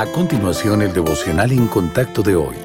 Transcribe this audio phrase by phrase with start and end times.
[0.00, 2.56] A continuación, el devocional en contacto de hoy.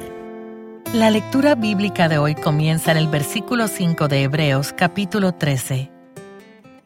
[0.94, 5.90] La lectura bíblica de hoy comienza en el versículo 5 de Hebreos capítulo 13.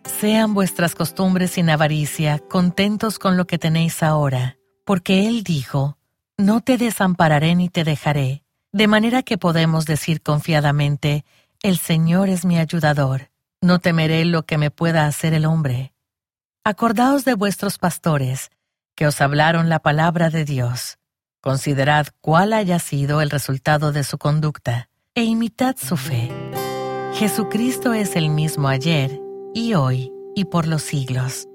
[0.02, 5.96] Sean vuestras costumbres sin avaricia, contentos con lo que tenéis ahora, porque Él dijo,
[6.36, 8.42] No te desampararé ni te dejaré,
[8.72, 11.24] de manera que podemos decir confiadamente,
[11.62, 13.30] El Señor es mi ayudador,
[13.60, 15.92] no temeré lo que me pueda hacer el hombre.
[16.64, 18.50] Acordaos de vuestros pastores,
[19.00, 20.98] que os hablaron la palabra de Dios.
[21.40, 26.30] Considerad cuál haya sido el resultado de su conducta e imitad su fe.
[27.14, 29.18] Jesucristo es el mismo ayer
[29.54, 31.48] y hoy y por los siglos.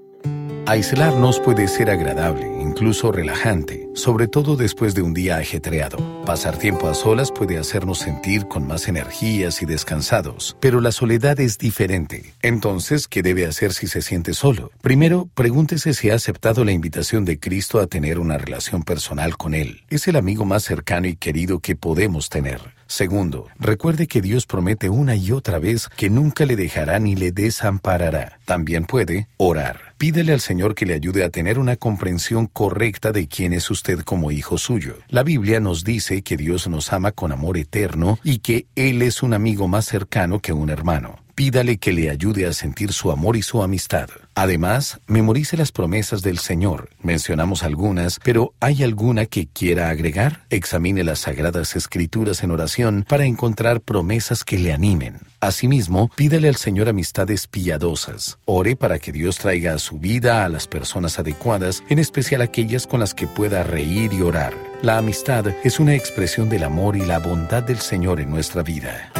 [0.67, 5.97] Aislarnos puede ser agradable, incluso relajante, sobre todo después de un día ajetreado.
[6.25, 11.39] Pasar tiempo a solas puede hacernos sentir con más energías y descansados, pero la soledad
[11.39, 12.33] es diferente.
[12.41, 14.71] Entonces, ¿qué debe hacer si se siente solo?
[14.81, 19.53] Primero, pregúntese si ha aceptado la invitación de Cristo a tener una relación personal con
[19.53, 19.83] Él.
[19.91, 22.73] Es el amigo más cercano y querido que podemos tener.
[22.87, 27.31] Segundo, recuerde que Dios promete una y otra vez que nunca le dejará ni le
[27.31, 28.39] desamparará.
[28.45, 29.95] También puede orar.
[29.97, 34.01] Pídele al Señor que le ayude a tener una comprensión correcta de quién es usted
[34.01, 34.97] como hijo suyo.
[35.09, 39.23] La Biblia nos dice que Dios nos ama con amor eterno y que Él es
[39.23, 41.24] un amigo más cercano que un hermano.
[41.35, 44.07] Pídale que le ayude a sentir su amor y su amistad.
[44.35, 46.89] Además, memorice las promesas del Señor.
[47.01, 50.45] Mencionamos algunas, pero ¿hay alguna que quiera agregar?
[50.49, 55.19] Examine las sagradas escrituras en oración para encontrar promesas que le animen.
[55.41, 58.37] Asimismo, pídale al Señor amistades piadosas.
[58.45, 62.87] Ore para que Dios traiga a su vida a las personas adecuadas, en especial aquellas
[62.87, 64.53] con las que pueda reír y orar.
[64.81, 69.11] La amistad es una expresión del amor y la bondad del Señor en nuestra vida.